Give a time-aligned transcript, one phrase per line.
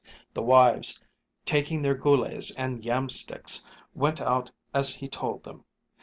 [0.33, 0.99] The wives,
[1.45, 3.63] taking their goolays and yam sticks,
[3.93, 5.63] went out as he told them.